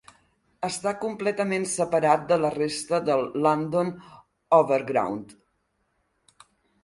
[0.67, 3.93] Està completament separat de la resta del London
[4.59, 5.37] Overground.